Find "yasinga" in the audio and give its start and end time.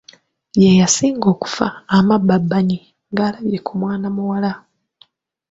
0.79-1.25